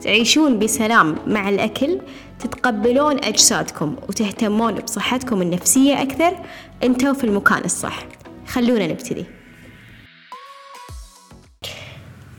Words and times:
تعيشون 0.00 0.58
بسلام 0.58 1.16
مع 1.26 1.48
الأكل 1.48 2.00
تتقبلون 2.38 3.24
أجسادكم 3.24 3.96
وتهتمون 4.08 4.74
بصحتكم 4.74 5.42
النفسية 5.42 6.02
أكثر. 6.02 6.36
أنتوا 6.82 7.12
في 7.12 7.24
المكان 7.24 7.64
الصح. 7.64 8.06
خلونا 8.46 8.86
نبتدي. 8.86 9.24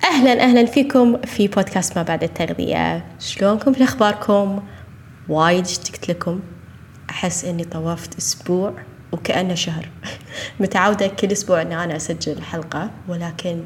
أهلا 0.03 0.43
أهلا 0.43 0.65
فيكم 0.65 1.21
في 1.21 1.47
بودكاست 1.47 1.97
ما 1.97 2.03
بعد 2.03 2.23
التغذية. 2.23 3.05
شلونكم 3.19 3.73
في 3.73 3.83
أخباركم؟ 3.83 4.63
وايد 5.29 5.65
اشتقت 5.65 6.09
لكم. 6.09 6.39
أحس 7.09 7.45
إني 7.45 7.63
طوفت 7.63 8.17
أسبوع 8.17 8.73
وكأنه 9.11 9.53
شهر. 9.53 9.89
متعودة 10.59 11.07
كل 11.07 11.31
أسبوع 11.31 11.61
إن 11.61 11.71
أنا 11.71 11.95
أسجل 11.95 12.41
حلقة 12.41 12.91
ولكن 13.07 13.63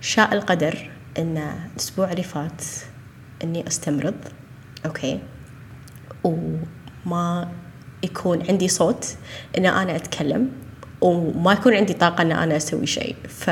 شاء 0.00 0.34
القدر 0.34 0.90
إن 1.18 1.52
الأسبوع 1.72 2.12
اللي 2.12 2.22
فات 2.22 2.62
إني 3.44 3.68
أستمرض 3.68 4.14
أوكي. 4.86 5.20
وما 6.24 7.48
يكون 8.02 8.42
عندي 8.48 8.68
صوت 8.68 9.16
إن 9.58 9.66
أنا 9.66 9.96
أتكلم 9.96 10.50
وما 11.00 11.52
يكون 11.52 11.74
عندي 11.74 11.92
طاقة 11.92 12.22
إن 12.22 12.32
أنا 12.32 12.56
أسوي 12.56 12.86
شيء. 12.86 13.16
ف 13.28 13.50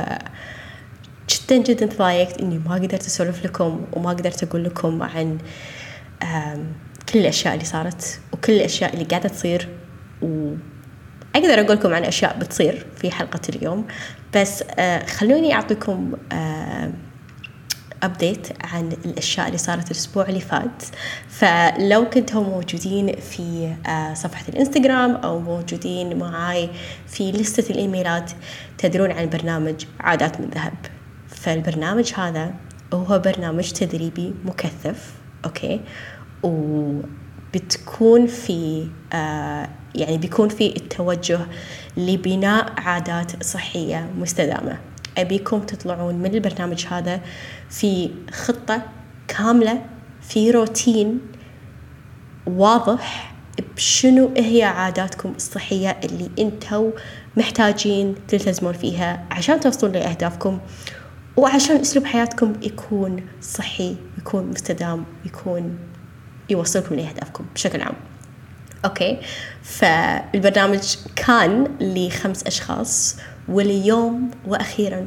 جدا 1.31 1.57
جدا 1.57 1.87
تضايقت 1.87 2.41
إني 2.41 2.59
ما 2.59 2.75
قدرت 2.75 3.07
أسولف 3.07 3.45
لكم 3.45 3.87
وما 3.92 4.11
قدرت 4.11 4.42
أقول 4.42 4.65
لكم 4.65 5.03
عن 5.03 5.39
كل 7.12 7.19
الأشياء 7.19 7.55
اللي 7.55 7.64
صارت 7.64 8.20
وكل 8.33 8.53
الأشياء 8.53 8.95
اللي 8.95 9.05
قاعدة 9.05 9.29
تصير. 9.29 9.69
و 10.23 10.55
أقدر 11.35 11.61
أقول 11.61 11.77
لكم 11.77 11.95
عن 11.95 12.05
أشياء 12.05 12.39
بتصير 12.39 12.87
في 12.97 13.11
حلقة 13.11 13.41
اليوم. 13.48 13.87
بس 14.37 14.64
آه 14.79 15.07
خلوني 15.07 15.55
أعطيكم 15.55 16.12
update 18.03 18.48
عن 18.64 18.92
الأشياء 19.05 19.47
اللي 19.47 19.58
صارت 19.58 19.86
الأسبوع 19.91 20.28
اللي 20.28 20.41
فات. 20.41 20.83
فلو 21.28 22.11
كنتم 22.11 22.42
موجودين 22.42 23.17
في 23.17 23.75
آه 23.86 24.14
صفحة 24.14 24.45
الإنستغرام 24.48 25.11
أو 25.14 25.39
موجودين 25.39 26.19
معاي 26.19 26.70
في 27.06 27.33
لستة 27.33 27.73
الإيميلات 27.73 28.30
تدرون 28.78 29.12
عن 29.12 29.28
برنامج 29.28 29.84
عادات 30.00 30.41
من 30.41 30.50
ذهب. 30.55 30.75
فالبرنامج 31.28 32.12
هذا 32.17 32.55
هو 32.95 33.19
برنامج 33.19 33.70
تدريبي 33.70 34.34
مكثف 34.45 35.12
okay؟ 35.45 35.81
وبتكون 36.42 38.27
في 38.27 38.89
آه 39.12 39.69
يعني 39.95 40.19
بيكون 40.19 40.48
في 40.48 40.77
التوجه 40.77 41.41
لبناء 41.97 42.73
عادات 42.77 43.45
صحية 43.45 44.11
مستدامة. 44.19 44.78
أبيكم 45.19 45.61
تطلعون 45.61 46.15
من 46.15 46.35
البرنامج 46.35 46.87
هذا 46.91 47.21
في 47.71 48.11
خطة 48.33 48.83
كاملة 49.29 49.83
في 50.23 50.51
روتين 50.51 51.21
واضح 52.47 53.35
بشنو 53.77 54.31
هي 54.37 54.63
عاداتكم 54.63 55.33
الصحية 55.37 56.01
اللي 56.05 56.31
أنتو 56.39 56.91
محتاجين 57.37 58.15
تلتزمون 58.29 58.73
فيها 58.73 59.25
عشان 59.31 59.61
توصلون 59.61 59.93
لأهدافكم 59.93 60.61
وعشان 61.37 61.77
أسلوب 61.77 62.05
حياتكم 62.05 62.53
يكون 62.63 63.27
صحي 63.42 63.97
يكون 64.19 64.47
مستدام 64.47 65.05
يكون 65.25 65.79
يوصلكم 66.51 66.95
لأهدافكم 66.95 67.45
بشكل 67.55 67.81
عام. 67.81 67.95
okay؟ 68.85 69.19
فالبرنامج 69.63 70.97
كان 71.17 71.69
لخمس 71.81 72.47
أشخاص 72.47 73.17
واليوم 73.48 74.30
وأخيرا 74.47 75.07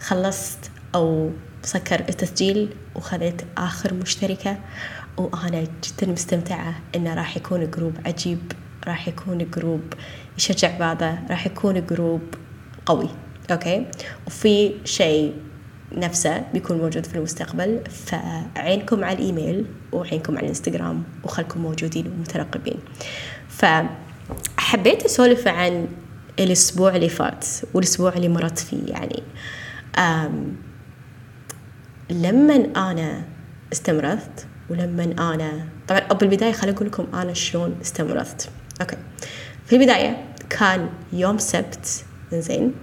خلصت 0.00 0.70
أو 0.94 1.30
سكر 1.62 2.00
التسجيل 2.00 2.68
وخذيت 2.94 3.42
آخر 3.58 3.94
مشتركة 3.94 4.58
وأنا 5.16 5.60
جدا 5.60 6.12
مستمتعة 6.12 6.74
إنه 6.96 7.14
راح 7.14 7.36
يكون 7.36 7.70
group 7.70 7.92
عجيب 8.06 8.52
راح 8.86 9.08
يكون 9.08 9.50
group 9.50 9.82
يشجع 10.38 10.78
بعضه 10.78 11.18
راح 11.30 11.46
يكون 11.46 11.86
group 11.86 12.20
قوي 12.86 13.08
okay؟ 13.50 13.86
وفي 14.26 14.74
شيء 14.84 15.34
نفسه 15.92 16.44
بيكون 16.52 16.78
موجود 16.78 17.06
في 17.06 17.14
المستقبل 17.14 17.80
فعينكم 17.90 19.04
على 19.04 19.18
الإيميل 19.18 19.66
وعينكم 19.92 20.36
على 20.36 20.44
الإنستغرام 20.44 21.04
وخلكم 21.24 21.60
موجودين 21.60 22.06
ومترقبين. 22.06 22.78
فحبيت 23.48 25.02
أسولف 25.04 25.48
عن 25.48 25.88
الأسبوع 26.38 26.96
اللي 26.96 27.08
فات 27.08 27.46
والأسبوع 27.74 28.12
اللي 28.12 28.28
مرت 28.28 28.58
فيه 28.58 28.86
يعني. 28.86 29.22
لما 32.10 32.54
أنا 32.76 33.22
استمرت 33.72 34.46
ولما 34.70 35.04
أنا 35.04 35.68
طبعا 35.88 36.00
بالبداية 36.00 36.52
خليني 36.52 36.76
أقول 36.76 36.88
لكم 36.88 37.06
أنا 37.14 37.32
شلون 37.32 37.76
استمرت. 37.82 38.50
أوكي. 38.80 38.96
في 39.66 39.76
البداية 39.76 40.24
كان 40.50 40.88
يوم 41.12 41.38
سبت 41.38 42.04
زين 42.32 42.74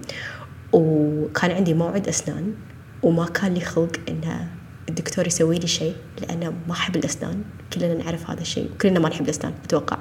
وكان 0.72 1.50
عندي 1.50 1.74
موعد 1.74 2.08
أسنان 2.08 2.54
وما 3.02 3.26
كان 3.26 3.54
لي 3.54 3.60
خلق 3.60 4.00
إن 4.08 4.46
الدكتور 4.88 5.26
يسوي 5.26 5.58
لي 5.58 5.66
شيء 5.66 5.94
لأنه 6.22 6.54
ما 6.68 6.72
أحب 6.72 6.96
الأسنان. 6.96 7.42
كلنا 7.72 7.94
نعرف 7.94 8.30
هذا 8.30 8.40
الشيء 8.40 8.70
وكلنا 8.72 9.00
ما 9.00 9.08
نحب 9.08 9.24
الأسنان 9.24 9.52
أتوقع. 9.64 9.98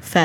ف 0.00 0.18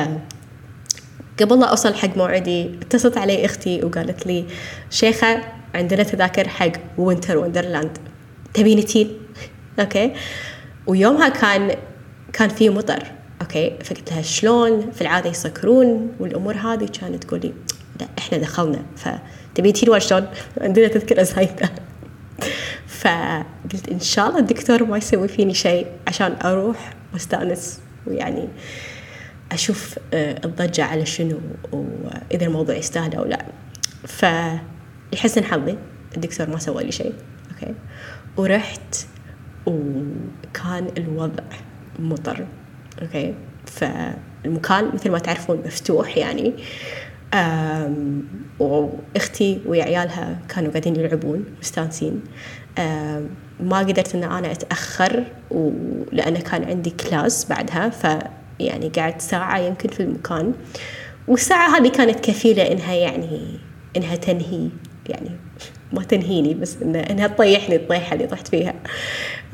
قبل 1.40 1.60
لا 1.60 1.66
أوصل 1.66 1.94
حق 1.94 2.18
موعدي 2.18 2.66
اتصلت 2.82 3.18
علي 3.18 3.46
أختي 3.46 3.84
وقالت 3.86 4.28
لي 4.28 4.46
شيخة 4.90 5.42
عندنا 5.76 6.04
تذاكر 6.04 6.48
حق 6.48 6.72
Winter 6.98 7.38
Wonderland 7.38 7.98
تبيني 8.54 8.82
تين 8.82 9.18
okay. 9.80 10.14
ويومها 10.88 11.30
كان 11.30 11.76
كان 12.34 12.50
في 12.50 12.70
مطر. 12.70 13.04
okay. 13.42 13.74
فقلت 13.84 14.12
لها 14.12 14.22
شلون؟ 14.22 14.92
في 14.92 15.02
العادة 15.02 15.30
يسكرون 15.30 16.12
والأمور 16.20 16.56
هذه 16.56 16.90
كانت 17.00 17.24
تقول 17.24 17.40
لي 17.40 17.54
لا 18.00 18.08
إحنا 18.18 18.38
دخلنا. 18.38 18.84
فتبي 18.96 19.72
تين 19.72 20.00
شلون؟ 20.00 20.28
عندنا 20.62 20.88
تذكرة 20.88 21.24
زايدة. 21.24 21.70
فقلت 23.02 23.90
إن 23.92 24.00
شاء 24.00 24.28
الله 24.28 24.40
الدكتور 24.40 24.84
ما 24.84 24.98
يسوي 24.98 25.28
فيني 25.28 25.54
شيء 25.54 25.88
عشان 26.08 26.36
أروح 26.44 26.94
وأستأنس. 27.14 27.80
ويعني 28.08 28.48
أشوف 29.54 30.00
الضجة 30.14 30.84
على 30.84 31.06
شنو 31.06 31.40
وإذا 31.72 32.46
الموضوع 32.46 32.76
يستاهل 32.76 33.16
أو 33.16 33.26
لا. 33.26 33.46
فلحسن 34.08 35.44
حظي 35.44 35.78
الدكتور 36.16 36.50
ما 36.50 36.60
سوى 36.60 36.84
لي 36.84 36.92
شيء 36.92 37.14
أوكي. 37.52 37.74
ورحت 38.38 38.96
وكان 39.66 40.88
الوضع 40.98 41.44
مطر 42.00 42.46
Okay. 43.02 43.34
فالمكان 43.66 44.92
مثل 44.94 45.12
ما 45.12 45.20
تعرفون 45.20 45.62
مفتوح 45.66 46.18
يعني 46.18 46.54
وأختي 48.60 49.62
وعيالها 49.66 50.40
كانوا 50.50 50.72
قاعدين 50.72 50.96
يلعبون 50.96 51.46
مستانسين. 51.60 52.22
ما 53.60 53.80
قدرت 53.80 54.16
إن 54.16 54.24
أنا 54.24 54.52
أتأخر 54.52 55.24
لأنه 56.12 56.40
كان 56.40 56.64
عندي 56.64 56.90
class 56.90 57.46
بعدها 57.46 57.90
ف 57.90 58.24
يعني 58.66 58.90
قعدت 58.90 59.22
ساعة 59.22 59.60
يمكن 59.60 59.90
في 59.90 60.00
المكان. 60.00 60.54
والساعة 61.28 61.78
هذه 61.78 61.88
كانت 61.88 62.20
كفيلة 62.20 62.72
إنها 62.72 62.94
يعني 62.94 63.60
إنها 63.98 64.16
تنهي 64.16 64.70
يعني 65.10 65.30
ما 65.94 66.04
تنهيني 66.04 66.54
بس 66.54 66.78
إنها, 66.82 67.12
إنها 67.12 67.28
تطيحني 67.28 67.76
الطيحة 67.76 68.14
اللي 68.14 68.28
طحت 68.28 68.48
فيها. 68.48 68.74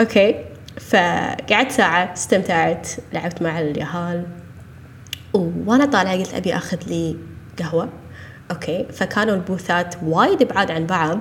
Okay؟ 0.01 0.35
فقعدت 0.79 1.71
ساعة 1.71 2.13
استمتعت 2.13 2.87
لعبت 3.13 3.41
مع 3.41 3.59
اليهال 3.59 4.25
وأنا 5.33 5.85
طالعة 5.85 6.17
قلت 6.17 6.33
أبي 6.33 6.55
أخذ 6.55 6.77
لي 6.87 7.15
قهوة. 7.59 7.89
okay؟ 8.51 8.85
فكانوا 8.93 9.35
ال 9.35 9.44
booth 9.44 9.86
ات 9.86 9.95
وايد 10.03 10.43
بعاد 10.43 10.71
عن 10.71 10.85
بعض. 10.85 11.19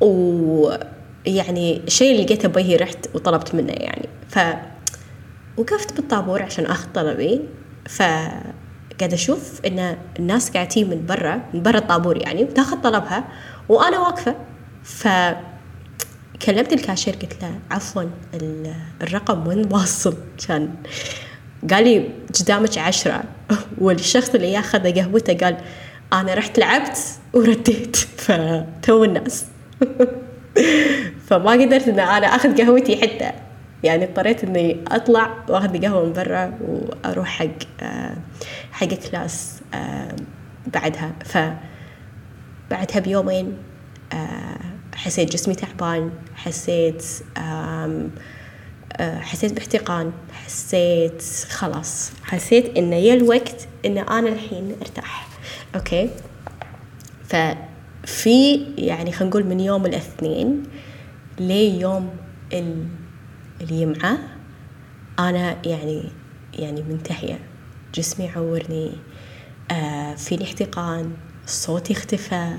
ويعني 0.00 1.76
الشيء 1.86 2.12
اللي 2.12 2.24
لقيته 2.24 2.48
بوجهي 2.48 2.76
رحت 2.76 3.08
وطلبت 3.14 3.54
منه 3.54 3.72
يعني. 3.72 4.08
ف 4.28 4.38
وقفت 5.56 5.96
بالطابور 5.96 6.42
عشان 6.42 6.66
آخذ 6.66 6.88
طلبي 6.94 7.40
فقاعد 7.88 9.12
أشوف 9.12 9.60
إن 9.66 9.96
الناس 10.18 10.50
قاعدين 10.50 10.90
من 10.90 11.06
برا 11.06 11.40
من 11.54 11.62
برا 11.62 11.78
الطابور 11.78 12.16
يعني 12.16 12.44
وتاخذ 12.44 12.80
طلبها 12.80 13.24
وأنا 13.68 13.98
واقفة. 13.98 14.36
ف 14.84 15.08
كلمت 16.46 16.72
الكاشير 16.72 17.14
قلت 17.14 17.42
له 17.42 17.58
عفوا 17.70 18.02
الرقم 19.02 19.46
وين 19.46 19.72
واصل؟ 19.72 20.16
كان 20.48 20.74
قال 21.70 21.84
لي 21.84 22.08
قدامك 22.40 22.78
عشرة. 22.78 23.24
والشخص 23.82 24.34
اللي 24.34 24.52
ياخذ 24.52 24.94
قهوته 24.94 25.34
قال 25.34 25.56
أنا 26.12 26.34
رحت 26.34 26.58
لعبت 26.58 26.98
ورديت. 27.32 27.96
فتو 28.22 29.04
الناس. 29.04 29.44
فما 31.26 31.50
قدرت 31.52 31.88
إن 31.88 32.00
أنا 32.00 32.26
آخذ 32.26 32.62
قهوتي 32.62 33.02
حتى. 33.02 33.32
يعني 33.84 34.04
اضطريت 34.04 34.44
إني 34.44 34.76
أطلع 34.88 35.44
واخذ 35.48 35.82
قهوة 35.82 36.06
من 36.06 36.12
برا 36.12 36.58
وأروح 36.60 37.28
حق 37.28 37.46
آه، 37.82 38.16
حق 38.72 38.86
class 38.86 39.60
آه، 39.74 40.16
بعدها. 40.66 41.12
ف 41.24 41.38
بعدها 42.70 43.00
بيومين 43.00 43.56
آه، 44.12 44.58
حسيت 44.94 45.32
جسمي 45.32 45.54
تعبان 45.54 46.10
حسيت 46.34 47.04
حسيت 49.00 49.52
باحتقان 49.52 50.12
حسيت 50.32 51.22
خلاص. 51.50 52.12
حسيت 52.24 52.76
إنه 52.78 52.96
يا 52.96 53.14
الوقت 53.14 53.68
إن 53.86 53.98
أنا 53.98 54.28
الحين 54.28 54.76
أرتاح. 54.82 55.28
okay؟ 55.74 56.10
ففي 57.24 58.54
يعني 58.78 59.12
خلينا 59.12 59.30
نقول 59.30 59.44
من 59.46 59.60
يوم 59.60 59.86
الاثنين 59.86 60.62
ليوم 61.38 62.10
الجمعة 63.62 64.18
أنا 65.18 65.56
يعني 65.66 66.04
يعني 66.54 66.82
منتهية. 66.82 67.38
جسمي 67.94 68.26
يعورني 68.26 68.92
آه 69.70 70.14
فيني 70.14 70.44
احتقان 70.44 71.12
صوتي 71.46 71.92
اختفى 71.92 72.56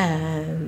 آه 0.00 0.58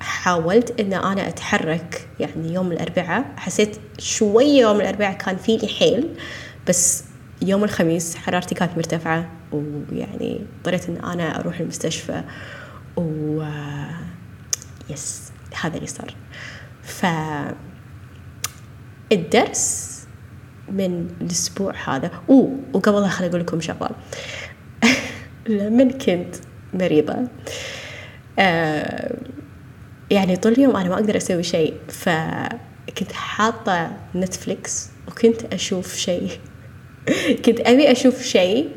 حاولت 0.00 0.80
إن 0.80 0.92
أنا 0.92 1.28
أتحرك 1.28 2.08
يعني 2.20 2.54
يوم 2.54 2.72
الأربعاء. 2.72 3.32
حسيت 3.36 3.76
شوية 3.98 4.60
يوم 4.60 4.80
الأربعاء 4.80 5.18
كان 5.18 5.36
فيني 5.36 5.68
حيل 5.68 6.08
بس 6.68 7.04
يوم 7.42 7.64
الخميس 7.64 8.16
حرارتي 8.16 8.54
كانت 8.54 8.76
مرتفعة 8.76 9.30
ويعني 9.52 10.40
اضطريت 10.58 10.88
إن 10.88 10.96
أنا 10.96 11.40
أروح 11.40 11.60
المستشفى 11.60 12.22
و 12.96 13.42
يس 14.90 15.32
هذا 15.60 15.76
اللي 15.76 15.86
صار. 15.86 16.14
ف 16.82 17.06
الدرس 19.12 19.98
من 20.72 21.08
الأسبوع 21.20 21.74
هذا. 21.86 22.10
أوه 22.30 22.58
وقبلها 22.72 23.08
خليني 23.08 23.30
أقول 23.30 23.40
لكم 23.40 23.60
شغلة. 23.60 23.90
لما 25.48 25.84
كنت 25.84 26.34
مريضة. 26.74 27.28
آه 28.38 29.16
يعني 30.10 30.36
طول 30.36 30.52
اليوم 30.52 30.76
أنا 30.76 30.88
ما 30.88 30.94
أقدر 30.94 31.16
أسوي 31.16 31.42
شيء 31.42 31.74
فكنت 31.88 33.12
حاطة 33.12 33.90
نتفليكس 34.14 34.90
وكنت 35.08 35.54
أشوف 35.54 35.96
شيء. 35.96 36.30
كنت 37.44 37.60
أبي 37.60 37.92
أشوف 37.92 38.22
شيء 38.22 38.70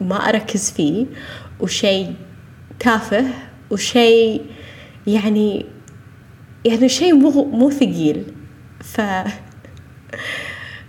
ما 0.00 0.16
أركز 0.16 0.70
فيه 0.70 1.06
وشيء 1.60 2.14
تافه 2.80 3.24
وشيء 3.70 4.46
يعني 5.06 5.66
يعني 6.64 6.88
شيء 6.88 7.14
مو 7.14 7.44
مو 7.44 7.70
ثقيل. 7.70 8.24
ف 8.80 9.00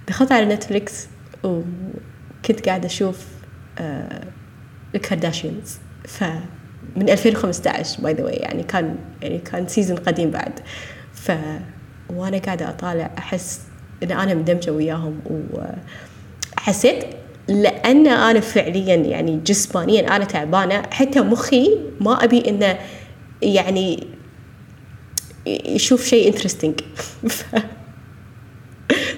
دخلت 0.08 0.32
على 0.32 0.46
Netflix 0.46 1.08
وكنت 1.44 2.66
قاعدة 2.66 2.86
أشوف 2.86 3.26
آه 3.80 4.24
ال 4.96 5.03
Kardashians 5.03 5.78
ف 6.08 6.24
من 6.96 7.10
2015 7.10 8.02
by 8.02 8.14
the 8.14 8.24
way 8.24 8.34
يعني 8.34 8.64
كان 8.64 8.96
يعني 9.22 9.38
كان 9.38 9.68
season 9.68 9.98
قديم 9.98 10.32
بعد. 10.32 10.60
ف 11.14 11.32
وأنا 12.10 12.38
قاعدة 12.38 12.70
أطالع 12.70 13.12
أحس 13.18 13.62
إن 14.04 14.12
أنا 14.12 14.34
مندمجة 14.34 14.72
وياهم 14.72 15.20
وحسيت 16.58 17.04
لأن 17.48 18.08
أنا 18.08 18.40
فعليا 18.40 18.96
يعني 18.96 19.40
جسمانيا 19.46 20.16
أنا 20.16 20.26
تعبانة 20.26 20.84
حتى 20.92 21.22
مخي 21.22 21.78
ما 22.00 22.24
أبي 22.24 22.50
انه 22.50 22.78
يعني 23.42 24.08
يشوف 25.46 26.06
شيء 26.06 26.28
interesting 26.28 26.80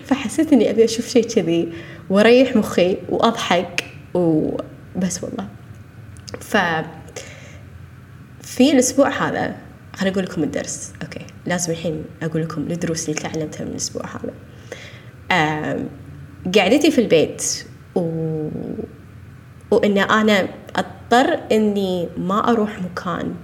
فحسيت 0.07 0.53
إني 0.53 0.69
أبي 0.69 0.83
أشوف 0.85 1.07
شيء 1.07 1.23
كذي 1.23 1.73
وأريح 2.09 2.55
مخي 2.55 2.97
وأضحك 3.09 3.83
وبس 4.13 5.23
والله. 5.23 5.47
ف 6.39 6.57
في 8.41 8.71
الأسبوع 8.71 9.09
هذا 9.09 9.55
خليني 9.95 10.13
أقول 10.15 10.25
لكم 10.25 10.43
الدرس 10.43 10.93
okay. 11.03 11.25
لازم 11.45 11.71
الحين 11.71 12.03
أقول 12.23 12.41
لكم 12.41 12.61
الدروس 12.61 13.09
اللي 13.09 13.19
تعلمتها 13.21 13.65
من 13.65 13.71
الأسبوع 13.71 14.03
هذا. 14.05 14.33
قعدتي 16.55 16.91
في 16.91 17.01
البيت 17.01 17.65
و... 17.95 18.01
وإن 19.71 19.97
أنا 19.97 20.47
أضطر 20.75 21.39
إني 21.51 22.09
ما 22.17 22.49
أروح 22.51 22.81
مكان 22.81 23.35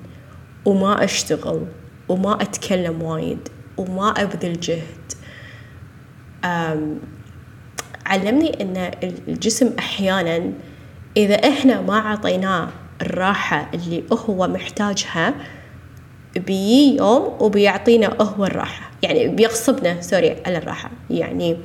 وما 0.66 1.04
أشتغل 1.04 1.66
وما 2.10 2.42
أتكلم 2.42 3.02
وايد 3.02 3.50
وما 3.78 4.10
أبذل 4.10 4.60
جهد 4.60 5.03
علمني 8.06 8.62
إن 8.62 8.92
الجسم 9.28 9.72
أحيانا 9.80 10.52
إذا 11.18 11.36
إحنا 11.36 11.82
ما 11.82 11.98
عطيناه 11.98 12.70
الراحة 13.02 13.72
اللي 13.74 14.04
هو 14.12 14.48
محتاجها 14.48 15.34
بيجي 16.36 16.98
يوم 16.98 17.38
وبيعطينا 17.40 18.08
هو 18.22 18.46
الراحة. 18.46 18.92
يعني 19.04 19.28
بيغصبنا 19.28 20.02
سوري 20.02 20.36
على 20.46 20.58
الراحة. 20.58 20.92
يعني 21.10 21.58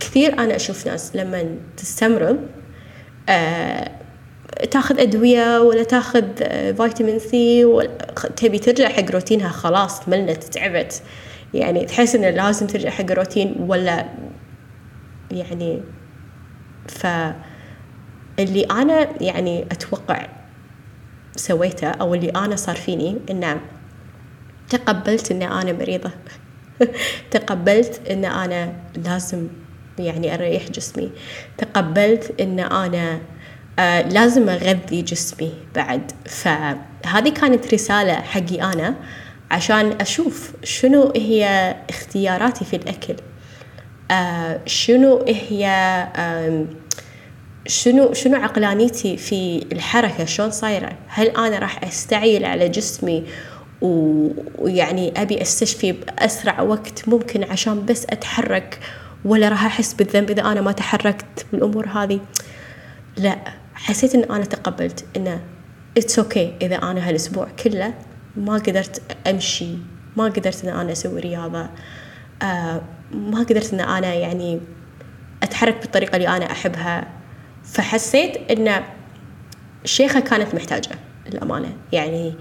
كثير 0.00 0.38
أنا 0.38 0.56
أشوف 0.56 0.86
ناس 0.86 1.16
لما 1.16 1.44
تستمرض 1.76 2.38
آه 3.28 3.90
تاخذ 4.70 5.00
أدوية 5.00 5.60
ولا 5.60 5.82
تاخذ 5.82 6.24
آه 6.42 6.72
فيتامين 6.72 7.18
سي 7.18 7.66
تبي 8.36 8.58
ترجع 8.58 8.88
حق 8.88 9.10
روتينها 9.10 9.48
خلاص 9.48 10.08
ملت 10.08 10.44
تعبت 10.44 11.02
يعني 11.54 11.84
تحس 11.84 12.14
انه 12.14 12.30
لازم 12.30 12.66
ترجع 12.66 12.90
حق 12.90 13.10
الروتين 13.10 13.56
ولا 13.58 14.06
يعني 15.30 15.82
ف 16.88 17.06
اللي 18.38 18.62
أنا 18.62 19.22
يعني 19.22 19.62
أتوقع 19.62 20.26
سويته 21.36 21.88
أو 21.88 22.14
اللي 22.14 22.28
أنا 22.28 22.56
صار 22.56 22.76
فيني 22.76 23.18
إنه 23.30 23.60
تقبلت 24.68 25.30
إن 25.30 25.42
أنا 25.42 25.72
مريضة. 25.72 26.10
تقبلت 27.30 28.00
إن 28.10 28.24
أنا 28.24 28.72
لازم 28.96 29.48
يعني 29.98 30.34
أريح 30.34 30.70
جسمي. 30.70 31.10
تقبلت 31.58 32.40
إن 32.40 32.60
أنا 32.60 33.18
آه 33.78 34.08
لازم 34.08 34.48
أغذي 34.48 35.02
جسمي 35.02 35.52
بعد. 35.74 36.12
فهذه 36.26 37.28
كانت 37.28 37.74
رسالة 37.74 38.14
حقي 38.14 38.62
أنا. 38.62 38.94
عشان 39.54 39.92
أشوف 40.00 40.52
شنو 40.64 41.12
هي 41.16 41.74
اختياراتي 41.90 42.64
في 42.64 42.76
الأكل. 42.76 43.14
آه 44.10 44.60
شنو 44.66 45.24
هي 45.28 45.64
شنو 47.66 48.12
شنو 48.12 48.36
عقلانيتي 48.36 49.16
في 49.16 49.66
الحركة؟ 49.72 50.24
شلون 50.24 50.50
صايرة؟ 50.50 50.92
هل 51.06 51.26
أنا 51.26 51.58
راح 51.58 51.84
أستعيل 51.84 52.44
على 52.44 52.68
جسمي 52.68 53.24
ويعني 54.58 55.22
أبي 55.22 55.42
أستشفي 55.42 55.92
بأسرع 55.92 56.60
وقت 56.60 57.08
ممكن 57.08 57.44
عشان 57.44 57.84
بس 57.86 58.06
أتحرك 58.10 58.78
ولا 59.24 59.48
راح 59.48 59.64
أحس 59.64 59.94
بالذنب 59.94 60.30
إذا 60.30 60.42
أنا 60.42 60.60
ما 60.60 60.72
تحركت 60.72 61.46
بالأمور 61.52 61.86
هذه؟ 61.88 62.20
لا 63.16 63.38
حسيت 63.74 64.14
إن 64.14 64.24
أنا 64.24 64.44
تقبلت 64.44 65.04
إنه 65.16 65.40
it's 65.98 66.52
okay 66.60 66.62
okay 66.62 66.64
إذا 66.64 66.76
أنا 66.76 67.08
هالأسبوع 67.08 67.48
كله 67.64 67.94
ما 68.36 68.54
قدرت 68.54 69.02
أمشي 69.26 69.74
ما 70.16 70.24
قدرت 70.24 70.64
أن 70.64 70.78
أنا 70.80 70.92
أسوي 70.92 71.20
رياضة 71.20 71.68
آه 72.42 72.82
ما 73.12 73.38
قدرت 73.38 73.74
أن 73.74 73.80
أنا 73.80 74.14
يعني 74.14 74.60
أتحرك 75.42 75.80
بالطريقة 75.80 76.16
اللي 76.16 76.28
أنا 76.28 76.50
أحبها. 76.52 77.08
فحسيت 77.64 78.50
أن 78.50 78.82
الشيخة 79.84 80.20
كانت 80.20 80.54
محتاجة 80.54 80.90
الأمانة 81.26 81.76
يعني 81.92 82.34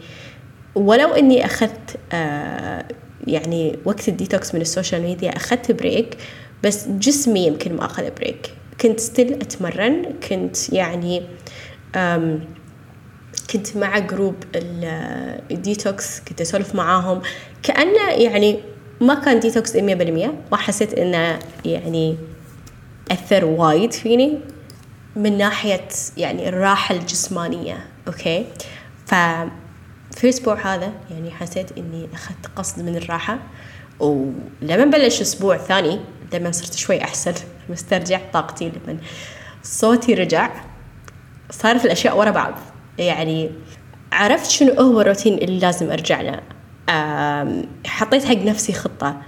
ولو 0.75 1.07
أني 1.13 1.45
أخذت 1.45 1.97
آه 2.13 2.85
يعني 3.27 3.79
وقت 3.85 4.07
الديتوكس 4.09 4.55
من 4.55 4.62
ال 4.62 4.67
social 4.67 5.01
media 5.01 5.29
أخذت 5.35 5.71
break 5.72 6.17
بس 6.63 6.88
جسمي 6.88 7.47
يمكن 7.47 7.75
ما 7.75 7.85
أخذ 7.85 8.12
break. 8.12 8.53
كنت 8.81 9.00
still 9.00 9.34
أتمرن 9.33 10.05
كنت 10.29 10.73
يعني 10.73 11.23
كنت 13.50 13.77
مع 13.77 14.00
group 14.00 14.36
ال 15.51 15.63
detox 15.63 16.20
كنت 16.19 16.41
أسولف 16.41 16.75
معاهم. 16.75 17.21
كانه 17.63 18.09
يعني 18.09 18.59
ما 19.01 19.13
كان 19.13 19.39
ديتوكس 19.39 19.77
100% 19.77 19.79
ما 20.51 20.57
حسيت 20.57 20.93
إنه 20.93 21.39
يعني 21.65 22.17
أثر 23.12 23.45
وايد 23.45 23.93
فيني 23.93 24.39
من 25.15 25.38
ناحية 25.38 25.88
يعني 26.17 26.50
الراحة 26.50 26.95
الجسمانية. 26.95 27.85
أوكي؟ 28.07 28.45
ف 29.05 29.15
في 30.12 30.23
الأسبوع 30.23 30.73
هذا 30.73 30.93
يعني 31.12 31.31
حسيت 31.31 31.77
إني 31.77 32.07
أخذت 32.13 32.47
قصد 32.55 32.81
من 32.81 32.95
الراحة. 32.95 33.39
ولما 34.00 34.85
بلش 34.85 35.21
أسبوع 35.21 35.57
ثاني 35.57 36.00
لما 36.33 36.51
صرت 36.51 36.73
شوي 36.73 37.03
أحسن 37.03 37.33
مسترجع 37.69 38.19
طاقتي 38.33 38.71
لما 38.88 38.97
صوتي 39.63 40.13
رجع 40.13 40.51
صارت 41.51 41.85
الأشياء 41.85 42.17
ورا 42.17 42.31
بعض. 42.31 42.53
يعني 42.97 43.51
عرفت 44.12 44.51
شنو 44.51 44.73
هو 44.73 45.01
الروتين 45.01 45.33
اللي 45.33 45.59
لازم 45.59 45.91
أرجع 45.91 46.21
له. 46.21 46.39
حطيت 47.88 48.25
حق 48.25 48.38
نفسي 48.38 48.73
خطة 48.73 49.21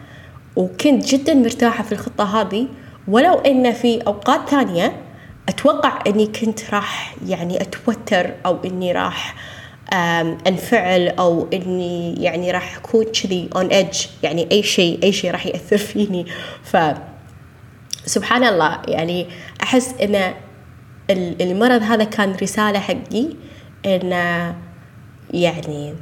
وكنت 0.55 1.05
جدا 1.05 1.34
مرتاحة 1.34 1.84
في 1.84 1.91
الخطة 1.91 2.41
هذه 2.41 2.67
ولو 3.07 3.34
ان 3.34 3.74
في 3.74 4.01
أوقات 4.07 4.50
ثانية 4.50 5.01
أتوقع 5.50 6.00
إني 6.07 6.27
كنت 6.27 6.74
راح 6.74 7.15
يعني 7.27 7.62
أتوتر 7.62 8.34
أو 8.45 8.57
إني 8.65 8.91
راح 8.91 9.36
أنفعل 10.48 11.07
أو 11.07 11.48
إني 11.53 12.24
يعني 12.24 12.51
راح 12.51 12.77
أكون 12.77 13.05
كذي 13.05 13.50
اون 13.55 13.65
ايدج 13.65 14.05
يعني 14.24 14.48
أي 14.51 14.63
شيء 14.63 15.00
أي 15.03 15.12
شيء 15.12 15.31
راح 15.31 15.45
يأثر 15.45 15.77
فيني. 15.77 16.25
ف 16.63 16.77
سبحان 18.05 18.43
الله 18.43 18.81
يعني 18.88 19.27
أحس 19.63 19.93
إن 20.01 20.34
المرض 21.41 21.81
هذا 21.84 22.03
كان 22.03 22.36
رسالة 22.41 22.79
حقي. 22.79 23.27
إن 23.86 24.12
يعني 25.34 25.94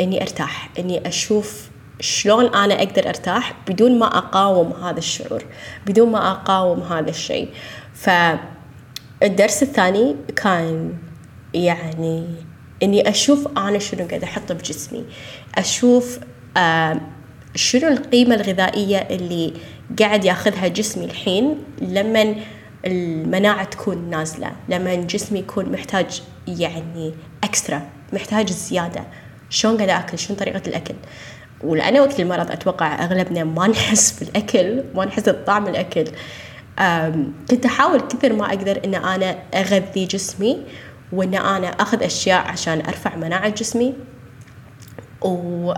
إني 0.00 0.22
أرتاح 0.22 0.70
إني 0.78 1.08
أشوف 1.08 1.68
شلون 2.00 2.54
أنا 2.54 2.74
أقدر 2.74 3.08
أرتاح 3.08 3.54
بدون 3.68 3.98
ما 3.98 4.18
أقاوم 4.18 4.72
هذا 4.72 4.98
الشعور 4.98 5.44
بدون 5.86 6.10
ما 6.10 6.30
أقاوم 6.30 6.80
هذا 6.80 7.10
الشيء. 7.10 7.48
فالدرس 7.94 9.62
الثاني 9.62 10.16
كان 10.36 10.92
يعني 11.54 12.26
إني 12.82 13.08
أشوف 13.08 13.48
أنا 13.58 13.78
شنو 13.78 14.08
قاعدة 14.08 14.24
أحطه 14.24 14.54
بجسمي 14.54 15.04
أشوف 15.54 16.18
شنو 17.54 17.88
القيمة 17.88 18.34
الغذائية 18.34 18.98
اللي 18.98 19.52
قاعد 19.98 20.24
ياخذها 20.24 20.68
جسمي 20.68 21.04
الحين 21.04 21.56
لما 21.80 22.34
المناعة 22.86 23.64
تكون 23.64 24.10
نازلة 24.10 24.52
لما 24.68 24.94
جسمي 24.94 25.38
يكون 25.38 25.72
محتاج 25.72 26.22
يعني 26.48 27.14
اكسترا 27.44 27.82
محتاج 28.12 28.52
زيادة. 28.52 29.04
شلون 29.50 29.76
قاعد 29.76 29.90
أكل؟ 29.90 30.18
شنو 30.18 30.36
طريقة 30.36 30.62
الأكل؟ 30.66 30.94
ولأن 31.60 32.00
وقت 32.00 32.20
المرض 32.20 32.50
أتوقع 32.50 33.04
أغلبنا 33.04 33.44
ما 33.44 33.66
نحس 33.72 34.18
بالأكل 34.18 34.84
ما 34.94 35.04
نحس 35.04 35.28
بطعم 35.28 35.66
الأكل. 35.66 36.04
كنت 37.50 37.66
أحاول 37.66 38.00
كثر 38.00 38.32
ما 38.32 38.46
أقدر 38.46 38.80
أن 38.84 38.94
أنا 38.94 39.38
أغذي 39.54 40.04
جسمي 40.04 40.62
وأن 41.12 41.34
أنا 41.34 41.66
أخذ 41.66 42.02
أشياء 42.02 42.46
عشان 42.46 42.80
أرفع 42.80 43.16
مناعة 43.16 43.48
جسمي. 43.48 43.94
و 45.22 45.72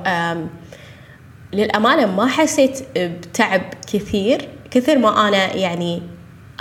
للأمانة 1.52 2.06
ما 2.06 2.26
حسيت 2.26 2.98
بتعب 2.98 3.62
كثير 3.92 4.48
كثر 4.70 4.98
ما 4.98 5.28
أنا 5.28 5.54
يعني 5.54 6.02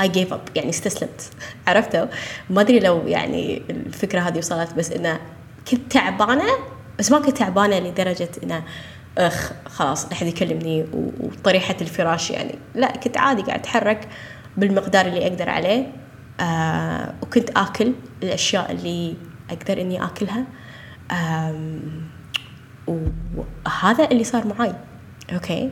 I 0.01 0.07
gave 0.07 0.31
up. 0.31 0.39
يعني 0.55 0.69
استسلمت. 0.69 1.29
عرفتوا 1.67 2.05
ما 2.49 2.61
أدري 2.61 2.79
لو 2.79 3.07
يعني 3.07 3.61
الفكرة 3.69 4.19
هذه 4.19 4.37
وصلت 4.37 4.73
بس 4.73 4.91
إنه 4.91 5.19
كنت 5.71 5.91
تعبانة 5.91 6.43
بس 6.99 7.11
ما 7.11 7.19
كنت 7.19 7.37
تعبانة 7.37 7.79
لدرجة 7.79 8.29
إنه 8.43 8.63
أخ 9.17 9.51
خلاص 9.65 10.05
أحد 10.11 10.27
يكلمني 10.27 10.85
وطريحة 10.93 11.75
الفراش 11.81 12.31
يعني. 12.31 12.55
لا 12.75 12.91
كنت 12.91 13.17
عادي 13.17 13.41
قاعد 13.41 13.59
أتحرك 13.59 14.07
بالمقدار 14.57 15.05
اللي 15.05 15.27
أقدر 15.27 15.49
عليه 15.49 15.91
آه 16.39 17.13
وكنت 17.21 17.49
آكل 17.57 17.93
الأشياء 18.23 18.71
اللي 18.71 19.15
أقدر 19.49 19.81
إني 19.81 20.03
آكلها 20.03 20.45
وهذا 22.87 24.11
اللي 24.11 24.23
صار 24.23 24.47
معاي. 24.47 24.73
Okay؟ 25.33 25.71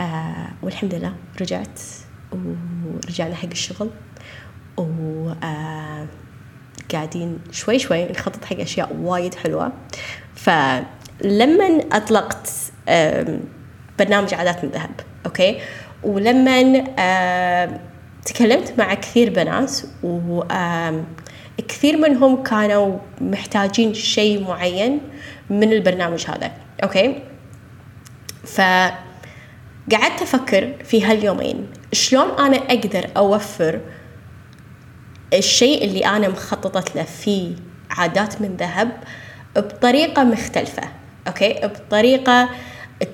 آه 0.00 0.48
والحمد 0.62 0.94
لله 0.94 1.14
رجعت. 1.40 1.80
ورجعنا 2.86 3.34
حق 3.34 3.48
الشغل 3.52 3.90
و 4.78 5.32
آه 5.42 6.06
شوي 7.50 7.78
شوي 7.78 8.04
نخطط 8.04 8.44
حق 8.44 8.60
أشياء 8.60 8.96
وايد 8.96 9.34
حلوة. 9.34 9.72
فلما 10.34 11.80
أطلقت 11.92 12.50
برنامج 13.98 14.34
عادات 14.34 14.64
من 14.64 14.70
ذهب 14.70 14.90
okay؟ 15.26 15.58
ولما 16.02 16.62
تكلمت 18.24 18.74
مع 18.78 18.94
كثير 18.94 19.30
بنات 19.30 19.80
وكثير 20.02 21.96
منهم 21.96 22.42
كانوا 22.42 22.98
محتاجين 23.20 23.94
شيء 23.94 24.44
معين 24.48 25.00
من 25.50 25.72
البرنامج 25.72 26.24
هذا 26.28 26.52
okay؟ 26.82 27.22
فقعدت 28.44 30.22
أفكر 30.22 30.72
في 30.84 31.04
هاليومين 31.04 31.66
شلون 31.96 32.38
أنا 32.38 32.56
أقدر 32.56 33.08
أوفر 33.16 33.80
الشيء 35.32 35.84
اللي 35.84 36.06
أنا 36.06 36.28
مخططت 36.28 36.96
له 36.96 37.02
في 37.02 37.56
عادات 37.90 38.40
من 38.40 38.56
ذهب 38.56 38.90
بطريقة 39.56 40.24
مختلفة 40.24 40.82
okay؟ 41.28 41.60
بطريقة 41.64 42.48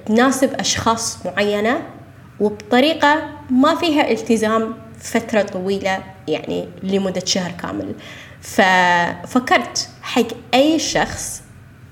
تناسب 0.06 0.54
أشخاص 0.54 1.26
معينة 1.26 1.82
وبطريقة 2.40 3.30
ما 3.50 3.74
فيها 3.74 4.10
التزام 4.10 4.74
فترة 4.98 5.42
طويلة 5.42 5.98
يعني 6.28 6.68
لمدة 6.82 7.22
شهر 7.26 7.50
كامل. 7.50 7.94
ففكرت 8.40 9.88
حق 10.02 10.26
أي 10.54 10.78
شخص 10.78 11.42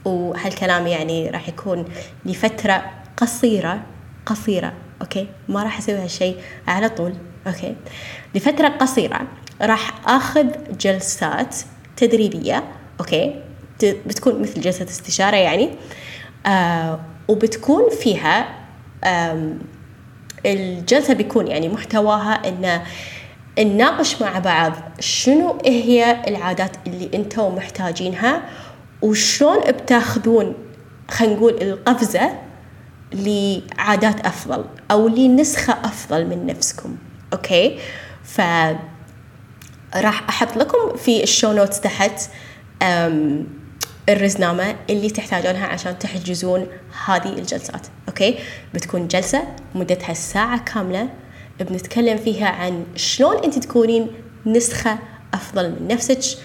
وهالكلام 0.04 0.86
يعني 0.86 1.30
راح 1.30 1.48
يكون 1.48 1.84
لفترة 2.24 2.90
قصيرة 3.16 3.82
قصيرة 4.26 4.72
okay؟ 5.02 5.26
ما 5.48 5.62
راح 5.62 5.78
أسوي 5.78 5.94
هالشيء 5.94 6.36
على 6.68 6.88
طول 6.88 7.14
okay؟ 7.46 7.74
لفترة 8.34 8.68
قصيرة 8.68 9.20
راح 9.62 10.08
آخذ 10.08 10.46
جلسات 10.80 11.56
تدريبية 11.96 12.64
okay؟ 13.00 13.34
بتكون 13.82 14.42
مثل 14.42 14.60
جلسة 14.60 14.84
استشارة 14.84 15.36
يعني 15.36 15.70
آه 16.46 17.00
وبتكون 17.28 17.90
فيها 17.90 18.48
الجلسة 20.46 21.14
بيكون 21.14 21.46
يعني 21.46 21.68
محتواها 21.68 22.48
إن 22.48 22.80
نناقش 23.58 24.22
مع 24.22 24.38
بعض 24.38 24.72
شنو 25.00 25.58
هي 25.64 26.16
العادات 26.28 26.76
اللي 26.86 27.10
أنتم 27.14 27.54
محتاجينها 27.54 28.42
وشلون 29.02 29.60
بتاخذون 29.60 30.54
خلينا 31.10 31.34
نقول 31.34 31.62
القفزة 31.62 32.32
لعادات 33.12 34.26
أفضل 34.26 34.64
أو 34.90 35.08
لنسخة 35.08 35.72
أفضل 35.72 36.26
من 36.26 36.46
نفسكم. 36.46 36.96
okay؟ 37.32 37.78
ف 38.24 38.40
راح 39.96 40.28
أحط 40.28 40.56
لكم 40.56 40.96
في 40.96 41.22
ال 41.22 41.28
show 41.28 41.52
notes 41.52 41.80
تحت 41.80 42.20
الرزنامة 44.08 44.76
اللي 44.90 45.10
تحتاجونها 45.10 45.66
عشان 45.66 45.98
تحجزون 45.98 46.66
هذه 47.06 47.28
الجلسات. 47.28 47.86
okay؟ 48.08 48.34
بتكون 48.74 49.08
جلسة 49.08 49.42
مدتها 49.74 50.14
ساعة 50.14 50.64
كاملة 50.64 51.08
بنتكلم 51.60 52.16
فيها 52.16 52.48
عن 52.48 52.86
شلون 52.96 53.44
أنت 53.44 53.58
تكونين 53.58 54.06
نسخة 54.46 54.98
أفضل 55.34 55.70
من 55.70 55.88
نفسك 55.88 56.38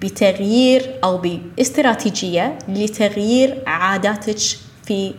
بتغيير 0.00 0.98
أو 1.04 1.18
باستراتيجية 1.18 2.58
لتغيير 2.68 3.62
عاداتك 3.66 4.38
في 4.84 5.14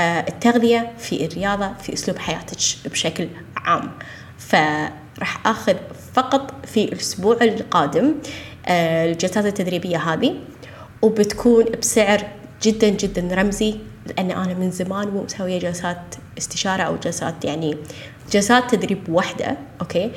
التغذية 0.00 0.92
في 0.98 1.26
الرياضة 1.26 1.74
في 1.74 1.92
أسلوب 1.92 2.18
حياتك 2.18 2.56
بشكل 2.90 3.28
عام. 3.56 3.90
فراح 4.38 5.46
أخذ 5.46 5.76
فقط 6.14 6.66
في 6.66 6.84
الأسبوع 6.84 7.36
القادم 7.40 8.14
آه، 8.66 9.12
الجلسات 9.12 9.46
التدريبية 9.46 9.96
هذه 9.96 10.36
وبتكون 11.02 11.64
بسعر 11.64 12.22
جدا 12.62 12.88
جدا 12.88 13.34
رمزي 13.34 13.74
لأن 14.06 14.30
أنا 14.30 14.54
من 14.54 14.70
زمان 14.70 15.08
مو 15.08 15.22
مسوية 15.22 15.58
جلسات 15.58 16.14
استشارة 16.38 16.82
أو 16.82 16.96
جلسات 16.96 17.44
يعني 17.44 17.76
جلسات 18.32 18.74
تدريب 18.74 19.08
واحدة 19.08 19.56
أوكي؟ 19.80 20.10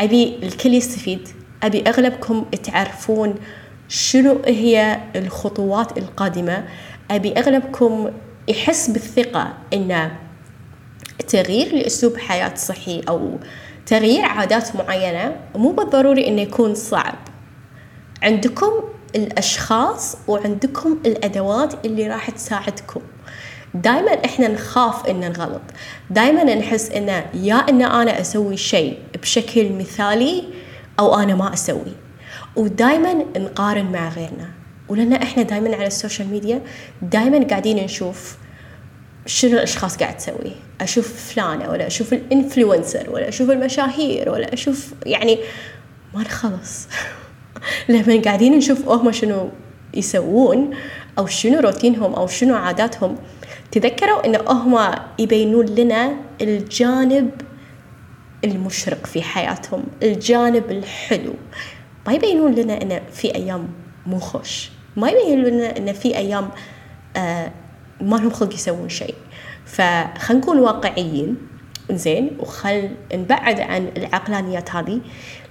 أبي 0.00 0.38
الكل 0.42 0.74
يستفيد. 0.74 1.28
أبي 1.62 1.82
أغلبكم 1.88 2.44
تعرفون 2.44 3.34
شنو 3.88 4.40
هي 4.46 5.00
الخطوات 5.16 5.98
القادمة. 5.98 6.64
أبي 7.10 7.32
أغلبكم 7.32 8.10
يحس 8.48 8.90
بالثقة 8.90 9.54
إن 9.72 10.10
تغيير 11.28 11.74
لأسلوب 11.74 12.16
حياة 12.16 12.54
صحي 12.54 13.02
أو 13.08 13.38
تغيير 13.86 14.24
عادات 14.24 14.76
معينة 14.76 15.36
مو 15.54 15.72
بالضروري 15.72 16.28
إنه 16.28 16.42
يكون 16.42 16.74
صعب. 16.74 17.14
عندكم 18.22 18.72
الأشخاص 19.14 20.16
وعندكم 20.28 20.98
الأدوات 21.06 21.86
اللي 21.86 22.08
راح 22.08 22.30
تساعدكم. 22.30 23.00
دائما 23.74 24.24
إحنا 24.24 24.48
نخاف 24.48 25.06
إن 25.06 25.20
نغلط. 25.20 25.62
دائما 26.10 26.44
نحس 26.54 26.90
إن 26.90 27.24
يا 27.34 27.54
إن 27.54 27.82
أنا 27.82 28.20
أسوي 28.20 28.56
شيء 28.56 28.98
بشكل 29.22 29.72
مثالي 29.72 30.44
أو 30.98 31.14
أنا 31.14 31.34
ما 31.34 31.52
أسوي. 31.52 31.92
ودائما 32.56 33.12
نقارن 33.36 33.92
مع 33.92 34.08
غيرنا. 34.08 34.63
ولان 34.94 35.12
إحنا 35.12 35.42
دائما 35.42 35.76
على 35.76 35.86
ال 35.86 35.92
social 35.92 36.28
media 36.28 36.60
دائما 37.02 37.46
قاعدين 37.46 37.84
نشوف 37.84 38.36
شنو 39.26 39.52
الأشخاص 39.52 39.96
قاعد 39.96 40.16
تسوي. 40.16 40.52
أشوف 40.80 41.32
فلانة 41.32 41.70
ولا 41.70 41.86
أشوف 41.86 42.12
ال 42.12 42.21
influencer 42.21 43.10
ولا 43.10 43.28
أشوف 43.28 43.50
المشاهير 43.50 44.30
ولا 44.30 44.52
أشوف 44.52 44.94
يعني 45.06 45.38
ما 46.14 46.20
نخلص 46.20 46.88
لما 47.88 48.22
قاعدين 48.22 48.56
نشوف 48.56 48.88
هم 48.88 49.12
شنو 49.12 49.48
يسوون 49.94 50.70
أو 51.18 51.26
شنو 51.26 51.60
روتينهم 51.60 52.14
أو 52.14 52.26
شنو 52.26 52.54
عاداتهم 52.54 53.16
تذكروا 53.70 54.26
إن 54.26 54.36
هم 54.48 54.94
يبينون 55.18 55.66
لنا 55.66 56.16
الجانب 56.40 57.30
المشرق 58.44 59.06
في 59.06 59.22
حياتهم 59.22 59.84
الجانب 60.02 60.70
الحلو. 60.70 61.34
ما 62.06 62.12
يبينون 62.12 62.54
لنا 62.54 62.82
إن 62.82 63.00
في 63.12 63.34
أيام 63.34 63.68
مو 64.06 64.18
خوش. 64.18 64.73
ما 64.96 65.08
يبينون 65.08 65.44
لنا 65.44 65.76
إن 65.76 65.92
في 65.92 66.16
أيام 66.16 66.48
آه 67.16 67.50
ما 68.00 68.16
لهم 68.16 68.30
خلق 68.30 68.54
يسوون 68.54 68.88
شيء. 68.88 69.14
فخلينا 69.66 70.42
نكون 70.42 70.58
واقعيين 70.58 71.36
زين 71.90 72.30
وخل 72.40 72.90
نبعد 73.14 73.60
عن 73.60 73.90
العقلانيات 73.96 74.70
هذه 74.70 75.00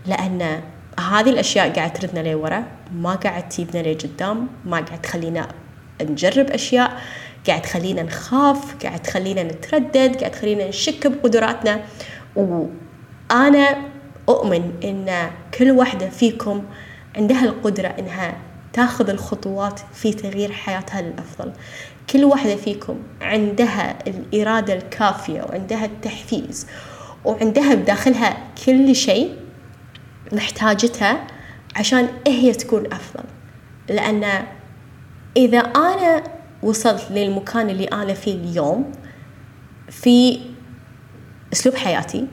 لأن 0.06 0.62
هذه 1.00 1.30
الأشياء 1.30 1.74
قاعد 1.74 1.94
تردنا 1.94 2.30
لورا 2.30 2.64
ما 2.96 3.16
قاعد 3.16 3.50
تجيبنا 3.50 3.82
لقدام 3.82 4.48
ما 4.66 4.80
قاعد 4.80 5.02
تخلينا 5.02 5.48
نجرب 6.02 6.50
أشياء 6.50 7.02
قاعد 7.48 7.62
تخلينا 7.62 8.04
نخاف 8.04 8.76
قاعد 8.84 9.00
تخلينا 9.00 9.44
نتردد 9.44 10.16
قاعد 10.16 10.32
تخلينا 10.32 10.68
نشك 10.68 11.08
بقدراتنا. 11.08 11.82
وأنا 12.36 13.78
أؤمن 14.30 14.72
إن 14.84 15.32
كل 15.58 15.72
واحدة 15.72 16.10
فيكم 16.10 16.64
عندها 17.16 17.46
القدرة 17.46 17.88
إنها 17.88 18.38
تاخذ 18.74 19.10
الخطوات 19.10 19.80
في 19.94 20.14
تغيير 20.14 20.52
حياتها 20.52 21.02
للأفضل. 21.02 21.52
كل 22.10 22.24
واحدة 22.24 22.56
فيكم 22.56 23.00
عندها 23.22 23.98
الإرادة 24.08 24.74
الكافية 24.74 25.42
وعندها 25.42 25.86
التحفيز 25.86 26.68
وعندها 27.26 27.76
بداخلها 27.76 28.38
كل 28.66 28.96
شيء 28.96 29.36
محتاجتها 30.32 31.28
عشان 31.76 32.08
هي 32.28 32.52
تكون 32.52 32.94
أفضل. 32.94 33.24
لأن 33.90 34.46
إذا 35.38 35.60
أنا 35.60 36.24
وصلت 36.64 37.08
للمكان 37.12 37.70
اللي 37.70 37.86
أنا 37.86 38.14
فيه 38.14 38.36
اليوم 38.36 38.92
في 39.90 40.40
أسلوب 41.54 41.76
حياتي 41.76 42.28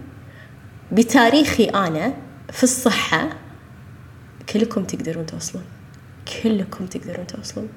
بتاريخي 0.92 1.64
أنا 1.64 2.12
في 2.52 2.62
الصحة 2.64 3.28
كلكم 4.52 4.85
تقدرون 4.85 5.26
توصلون. 5.26 5.64
كلكم 6.43 6.87
تقدرون 6.87 7.27
توصلون. 7.27 7.69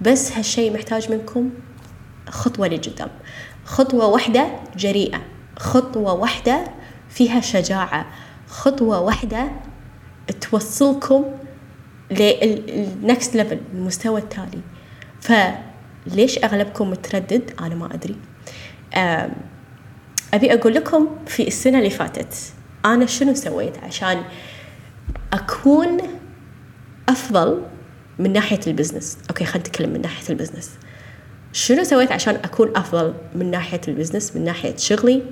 بس 0.00 0.32
هالشيء 0.32 0.74
محتاج 0.74 1.10
منكم 1.10 1.50
خطوة 2.28 2.66
لقدام 2.66 3.08
خطوة 3.64 4.06
واحدة 4.06 4.46
جريئة. 4.76 5.20
خطوة 5.56 6.12
واحدة 6.12 6.64
فيها 7.08 7.40
شجاعة. 7.40 8.06
خطوة 8.48 9.00
واحدة 9.00 9.50
توصلكم 10.40 11.24
لل 12.10 12.52
next 12.52 13.36
level 13.36 13.60
المستوى 13.74 14.20
التالي. 14.20 14.60
فليش 15.20 16.38
أغلبكم 16.44 16.90
متردد؟ 16.90 17.50
أنا 17.60 17.74
ما 17.74 17.94
أدري. 17.94 18.16
أبي 20.34 20.54
أقول 20.54 20.74
لكم 20.74 21.08
في 21.26 21.46
السنة 21.46 21.78
اللي 21.78 21.90
فاتت 21.90 22.52
أنا 22.84 23.06
شنو 23.06 23.34
سويت 23.34 23.78
عشان 23.84 24.22
أكون 25.32 25.98
أفضل 27.08 27.62
من 28.18 28.32
ناحية 28.32 28.60
ال 28.66 28.71
business. 28.71 29.18
Okay 29.30 29.44
خلينا 29.44 29.68
نتكلم 29.68 29.90
من 29.90 30.00
ناحية 30.00 30.28
ال 30.30 30.34
business. 30.34 30.70
شنو 31.52 31.84
سويت 31.84 32.12
عشان 32.12 32.34
أكون 32.34 32.76
أفضل 32.76 33.14
من 33.34 33.50
ناحية 33.50 33.80
ال 33.88 33.93
business 33.93 34.36
من 34.36 34.44
ناحية 34.44 34.76
شغلي؟ 34.76 35.22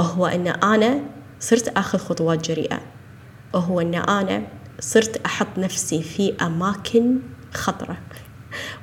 هو 0.00 0.26
أن 0.26 0.46
أنا 0.46 1.00
صرت 1.40 1.68
أخذ 1.68 1.98
خطوات 1.98 2.48
جريئة. 2.48 2.80
وهو 3.54 3.80
أن 3.80 3.94
أنا 3.94 4.42
صرت 4.80 5.16
أحط 5.26 5.58
نفسي 5.58 6.02
في 6.02 6.34
أماكن 6.42 7.18
خطرة. 7.54 7.96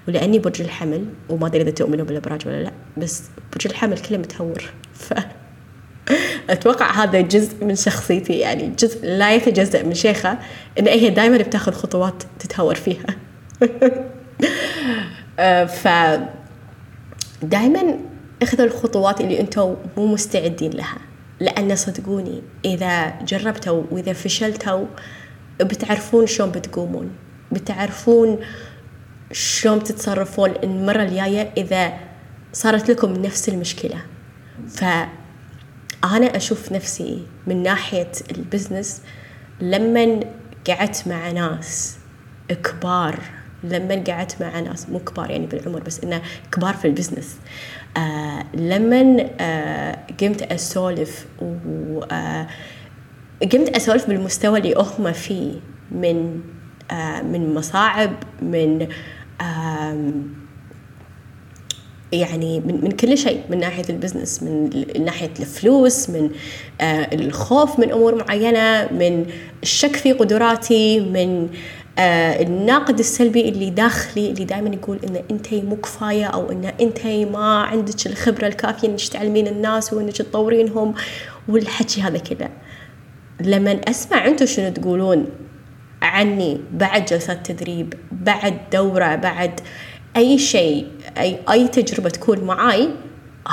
ولأني 0.07 0.39
برج 0.39 0.61
الحمل 0.61 1.05
وما 1.29 1.47
أدري 1.47 1.61
إذا 1.61 1.71
تؤمنوا 1.71 2.05
بالأبراج 2.05 2.47
ولا 2.47 2.63
لا 2.63 2.71
بس 2.97 3.23
برج 3.53 3.67
الحمل 3.67 3.97
كله 3.97 4.17
متهور. 4.17 4.63
ف 4.93 5.13
أتوقع 6.49 6.91
هذا 7.03 7.21
جزء 7.21 7.65
من 7.65 7.75
شخصيتي 7.75 8.33
يعني 8.33 8.67
جزء 8.79 9.05
لا 9.05 9.33
يتجزأ 9.35 9.83
من 9.83 9.93
شيخة 9.93 10.37
إن 10.79 10.87
هي 10.87 11.09
دائما 11.09 11.37
بتاخذ 11.37 11.71
خطوات 11.71 12.23
تتهور 12.39 12.75
فيها. 12.75 13.05
آه، 15.39 15.65
ف 15.65 15.87
دائما 17.41 17.99
اخذوا 18.41 18.65
الخطوات 18.65 19.21
اللي 19.21 19.39
أنتم 19.39 19.75
مو 19.97 20.05
مستعدين 20.05 20.71
لها. 20.71 20.97
لأن 21.39 21.75
صدقوني 21.75 22.41
إذا 22.65 23.21
جربتوا 23.21 23.83
وإذا 23.91 24.13
فشلتوا 24.13 24.85
بتعرفون 25.59 26.27
شلون 26.27 26.51
بتقومون. 26.51 27.11
بتعرفون 27.51 28.39
شلون 29.31 29.83
تتصرفون 29.83 30.53
المرة 30.63 31.03
الجاية 31.03 31.51
إذا 31.57 31.93
صارت 32.53 32.89
لكم 32.89 33.13
نفس 33.13 33.49
المشكلة. 33.49 33.97
ف 34.67 34.83
أنا 36.03 36.35
أشوف 36.35 36.71
نفسي 36.71 37.25
من 37.47 37.63
ناحية 37.63 38.11
ال 38.31 38.39
business 38.39 39.01
لما 39.61 40.19
قعدت 40.67 41.07
مع 41.07 41.31
ناس 41.31 41.97
كبار 42.49 43.19
لما 43.63 44.03
قعدت 44.07 44.41
مع 44.41 44.59
ناس 44.59 44.89
مو 44.89 44.99
كبار 44.99 45.31
يعني 45.31 45.45
بالعمر 45.45 45.79
بس 45.83 45.99
إنه 45.99 46.21
كبار 46.51 46.73
في 46.73 46.85
ال 46.85 46.90
business. 46.90 47.37
آه 47.97 48.45
لما 48.53 49.29
آه 49.39 49.99
قمت 50.21 50.41
أسولف 50.41 51.25
و 51.41 51.99
آه 52.11 52.47
أسولف 53.53 54.07
بالمستوى 54.07 54.59
اللي 54.59 54.73
هم 54.77 55.11
فيه 55.11 55.53
من 55.91 56.41
آه 56.91 57.21
من 57.21 57.53
مصاعب 57.53 58.13
من 58.41 58.87
آه 59.41 60.11
يعني 62.11 62.59
من, 62.59 62.79
من 62.83 62.91
كل 62.91 63.17
شيء 63.17 63.41
من 63.49 63.59
ناحية 63.59 63.83
البزنس 63.89 64.43
من 64.43 64.83
ناحية 65.05 65.33
الفلوس 65.39 66.09
من 66.09 66.29
آه 66.81 67.15
الخوف 67.15 67.79
من 67.79 67.91
أمور 67.91 68.15
معينة 68.15 68.91
من 68.91 69.25
الشك 69.63 69.95
في 69.95 70.11
قدراتي 70.11 70.99
من 70.99 71.49
آه 71.99 72.41
الناقد 72.41 72.99
السلبي 72.99 73.49
اللي 73.49 73.69
داخلي 73.69 74.31
اللي 74.31 74.45
دائما 74.45 74.69
يقول 74.69 74.99
إن 75.07 75.23
انت 75.31 75.53
مو 75.53 75.75
كفاية 75.75 76.25
أو 76.25 76.51
إن 76.51 76.65
انت 76.81 77.05
ما 77.05 77.63
عندك 77.63 78.07
الخبرة 78.07 78.47
الكافية 78.47 78.87
إنك 78.87 79.01
تعلمين 79.01 79.47
الناس 79.47 79.93
وإنك 79.93 80.17
تطورينهم 80.17 80.93
والحكي 81.47 82.01
هذا 82.01 82.17
كله. 82.17 82.49
لما 83.41 83.71
أسمع 83.71 84.27
أنتم 84.27 84.45
شنو 84.45 84.69
تقولون 84.69 85.25
عني 86.01 86.61
بعد 86.73 87.05
جلسات 87.05 87.51
تدريب 87.51 87.93
بعد 88.11 88.57
دورة 88.73 89.15
بعد 89.15 89.59
أي 90.17 90.37
شيء 90.37 90.87
اي 91.19 91.39
أي 91.51 91.67
تجربة 91.67 92.09
تكون 92.09 92.39
معاي 92.39 92.89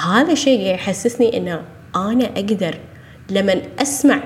هذا 0.07 0.35
شيء 0.35 0.74
يحسسني 0.74 1.37
إنه 1.37 1.62
أنا 1.96 2.24
أقدر 2.24 2.79
لما 3.31 3.62
أسمع 3.79 4.22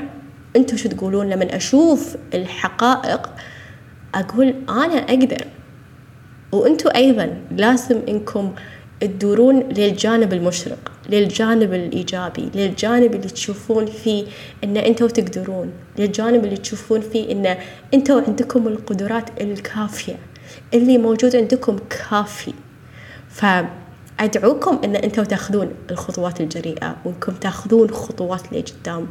أنتم 0.56 0.76
شو 0.76 0.88
تقولون 0.88 1.30
لما 1.30 1.56
أشوف 1.56 2.16
الحقائق 2.34 3.30
أقول 4.14 4.54
أنا 4.68 4.98
أقدر. 4.98 5.44
وأنتم 6.52 6.90
أيضا 6.96 7.36
لازم 7.50 8.00
إنكم 8.08 8.54
تدورون 9.00 9.60
للجانب 9.60 10.32
المشرق 10.32 10.92
للجانب 11.08 11.74
الإيجابي 11.74 12.50
للجانب 12.54 13.14
اللي 13.14 13.28
تشوفون 13.28 13.86
فيه 13.86 14.24
إن 14.64 14.76
أنتوا 14.76 15.08
تقدرون 15.08 15.72
للجانب 15.98 16.44
اللي 16.44 16.56
تشوفون 16.56 17.00
فيه 17.00 17.32
إن 17.32 17.56
أنتوا 17.94 18.20
عندكم 18.20 18.68
القدرات 18.68 19.40
الكافية 19.40 20.16
اللي 20.74 20.98
موجود 20.98 21.36
عندكم 21.36 21.76
كافي. 21.78 22.52
فأدعوكم 23.30 24.80
أن 24.84 24.96
أنتم 24.96 25.24
تأخذون 25.24 25.74
الخطوات 25.90 26.40
الجريئة 26.40 26.96
وأنكم 27.04 27.32
تأخذون 27.32 27.90
خطوات 27.90 28.52
لقدام 28.52 29.06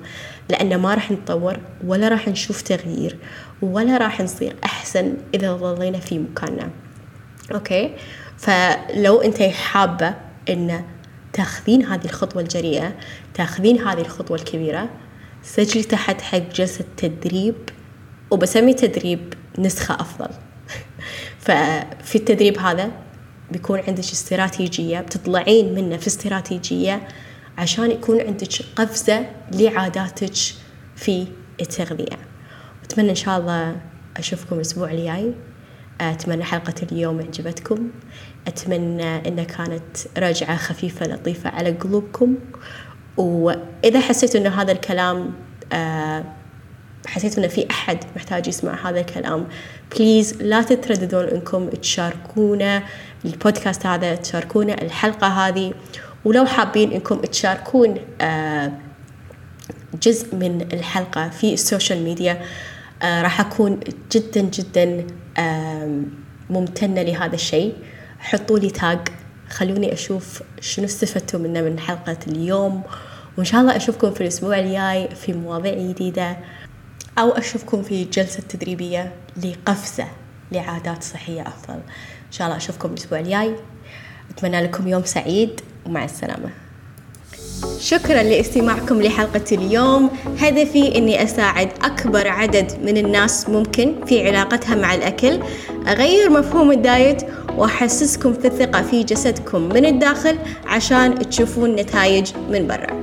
لأن 0.49 0.77
ما 0.77 0.93
راح 0.93 1.11
نتطور 1.11 1.57
ولا 1.85 2.07
راح 2.07 2.27
نشوف 2.27 2.61
تغيير 2.61 3.17
ولا 3.61 3.97
راح 3.97 4.21
نصير 4.21 4.55
أحسن 4.63 5.13
إذا 5.33 5.53
ظلينا 5.53 5.99
في 5.99 6.19
مكاننا. 6.19 6.69
Okay؟ 7.53 7.95
فلو 8.37 9.21
أنت 9.21 9.41
حابة 9.41 10.15
أن 10.49 10.83
تأخذين 11.33 11.85
هذه 11.85 12.05
الخطوة 12.05 12.41
الجريئة 12.41 12.93
تأخذين 13.33 13.79
هذه 13.79 14.01
الخطوة 14.01 14.37
الكبيرة 14.37 14.89
سجلي 15.43 15.83
تحت 15.83 16.21
حق 16.21 16.37
جلسة 16.37 16.85
تدريب 16.97 17.55
وبسمي 18.31 18.73
تدريب 18.73 19.33
نسخة 19.59 19.95
أفضل. 19.95 20.29
ففي 21.45 22.15
التدريب 22.15 22.57
هذا 22.57 22.91
بيكون 23.51 23.79
عندك 23.87 23.99
استراتيجية 23.99 24.99
بتطلعين 24.99 25.75
منه 25.75 25.97
في 25.97 26.07
استراتيجية 26.07 27.07
عشان 27.57 27.91
يكون 27.91 28.21
عندك 28.21 28.47
قفزة 28.75 29.25
لعاداتك 29.51 30.33
في 30.95 31.27
التغذية. 31.61 32.17
أتمنى 32.83 33.09
إن 33.09 33.15
شاء 33.15 33.39
الله 33.39 33.75
أشوفكم 34.17 34.55
الأسبوع 34.55 34.91
الجاي. 34.91 35.33
أتمنى 36.01 36.43
حلقة 36.43 36.73
اليوم 36.91 37.19
عجبتكم. 37.19 37.89
أتمنى 38.47 39.27
إنها 39.27 39.43
كانت 39.43 39.97
رجعة 40.17 40.57
خفيفة 40.57 41.07
لطيفة 41.07 41.49
على 41.49 41.71
قلوبكم. 41.71 42.35
وإذا 43.17 43.99
حسيتوا 43.99 44.39
إنه 44.39 44.61
هذا 44.61 44.71
الكلام 44.71 45.33
آه، 45.73 46.23
حسيتوا 47.09 47.39
إنه 47.39 47.47
في 47.47 47.67
أحد 47.71 47.97
محتاج 48.15 48.47
يسمع 48.47 48.89
هذا 48.89 48.99
الكلام. 48.99 49.47
Please 49.95 50.41
لا 50.41 50.61
تترددون 50.61 51.23
إنكم 51.23 51.69
تشاركونا 51.69 52.83
البودكاست 53.25 53.85
هذا 53.85 54.15
تشاركونا 54.15 54.81
الحلقة 54.81 55.27
هذه. 55.27 55.73
ولو 56.25 56.45
حابين 56.45 56.91
إنكم 56.91 57.21
تشاركون 57.21 57.95
آه، 58.21 58.71
جزء 60.03 60.35
من 60.35 60.61
الحلقة 60.73 61.29
في 61.29 61.53
ال 61.53 61.60
social 61.60 62.03
media 62.03 62.41
آه 63.01 63.21
راح 63.21 63.39
أكون 63.39 63.79
جدا 64.11 64.41
جدا 64.41 65.07
ممتنة 66.49 67.01
لهذا 67.01 67.35
الشيء. 67.35 67.73
حطوا 68.19 68.59
لي 68.59 68.69
تاج 68.69 68.99
خلوني 69.49 69.93
أشوف 69.93 70.43
شنو 70.61 70.85
استفدتوا 70.85 71.39
منه 71.39 71.61
من 71.61 71.79
حلقة 71.79 72.17
اليوم. 72.27 72.83
وإن 73.37 73.45
شاء 73.45 73.61
الله 73.61 73.75
أشوفكم 73.75 74.11
في 74.11 74.21
الأسبوع 74.21 74.59
الجاي 74.59 75.15
في 75.15 75.33
مواضيع 75.33 75.73
جديدة. 75.73 76.37
أو 77.19 77.29
أشوفكم 77.29 77.83
في 77.83 78.03
جلسة 78.03 78.43
تدريبية 78.49 79.11
لقفزة 79.43 80.05
لعادات 80.51 81.03
صحية 81.03 81.41
أفضل. 81.41 81.73
إن 82.27 82.31
شاء 82.31 82.47
الله 82.47 82.57
أشوفكم 82.57 82.89
الأسبوع 82.89 83.19
الجاي. 83.19 83.55
أتمنى 84.29 84.61
لكم 84.61 84.87
يوم 84.87 85.03
سعيد 85.05 85.61
ومع 85.85 86.05
السلامة. 86.05 86.49
شكرا 87.79 88.23
لاستماعكم 88.23 89.01
لحلقة 89.01 89.43
اليوم. 89.51 90.09
هدفي 90.39 90.97
أني 90.97 91.23
أساعد 91.23 91.69
أكبر 91.81 92.27
عدد 92.27 92.71
من 92.83 92.97
الناس 92.97 93.49
ممكن 93.49 94.05
في 94.05 94.27
علاقتها 94.27 94.75
مع 94.75 94.95
الأكل 94.95 95.39
أغير 95.87 96.29
مفهوم 96.29 96.71
ال 96.71 96.81
diet 96.81 97.21
وأحسسكم 97.57 98.33
في 98.33 98.47
الثقة 98.47 98.81
في 98.81 99.03
جسدكم 99.03 99.61
من 99.61 99.85
الداخل 99.85 100.37
عشان 100.65 101.29
تشوفون 101.29 101.75
نتائج 101.75 102.31
من 102.49 102.67
برا. 102.67 102.98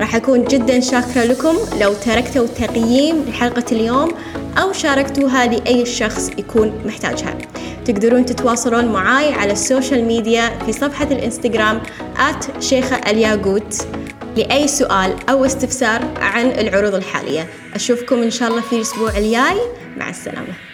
راح 0.00 0.16
أكون 0.16 0.44
جدا 0.44 0.80
شاكرة 0.80 1.24
لكم. 1.24 1.56
لو 1.80 1.92
تركتوا 1.92 2.46
تقييم 2.46 3.24
لحلقة 3.28 3.64
اليوم 3.72 4.12
أو 4.58 4.72
شاركتوها 4.72 5.46
لأي 5.46 5.86
شخص 5.86 6.30
يكون 6.38 6.82
محتاجها. 6.86 7.38
تقدرون 7.84 8.26
تتواصلون 8.26 8.84
معاي 8.84 9.32
على 9.32 9.52
ال 9.52 9.59
social 9.59 10.04
media 10.04 10.58
في 10.66 10.72
صفحة 10.72 11.04
الإنستغرام 11.04 11.80
آت 12.16 12.62
شيخة 12.62 12.96
الياقوت 12.96 13.86
لأي 14.36 14.68
سؤال 14.68 15.16
أو 15.28 15.44
استفسار 15.44 16.14
عن 16.20 16.46
العروض 16.46 16.94
الحالية. 16.94 17.46
أشوفكم 17.74 18.22
إن 18.22 18.30
شاء 18.30 18.48
الله 18.48 18.60
في 18.60 18.76
الأسبوع 18.76 19.18
الجاي. 19.18 19.60
مع 19.96 20.10
السلامة. 20.10 20.69